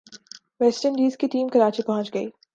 waste 0.61 0.85
Indies 0.85 1.17
کی 1.17 1.27
team 1.27 1.47
Karachi 1.47 1.83
پہنچ 1.83 2.13
گئی 2.13 2.27